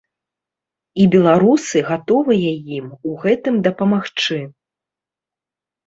[1.03, 2.51] І беларусы гатовыя
[2.81, 4.45] ім у гэтым дапамагчы.